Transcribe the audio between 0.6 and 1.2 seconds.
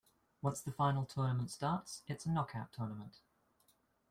the final